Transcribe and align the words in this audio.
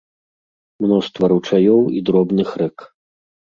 Мноства 0.85 1.29
ручаёў 1.35 1.81
і 2.01 2.03
дробных 2.09 2.47
рэк. 2.65 2.77